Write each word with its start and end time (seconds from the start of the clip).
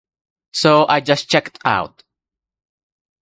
So 0.51 0.87
I 0.87 0.99
just 0.99 1.29
checked 1.29 1.59
out. 1.63 2.03